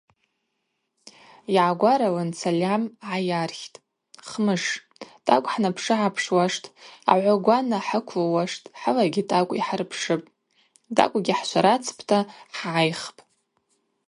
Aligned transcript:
Йгӏагваралын 1.55 2.29
сальам 2.39 2.83
гӏайархтӏ: 3.07 3.77
Хмыш, 4.27 4.63
тӏакӏв 5.25 5.49
хӏнапшыгӏапшуаштӏ, 5.51 6.71
агӏвагвана 7.11 7.79
хӏыквылуаштӏ, 7.87 8.69
хӏылагьи 8.79 9.23
тӏакӏв 9.29 9.57
йхӏырпшыпӏ, 9.59 10.31
тӏакӏвгьи 10.95 11.33
хӏшварацпӏта 11.39 12.19
хӏгӏайхпӏ. 12.57 13.19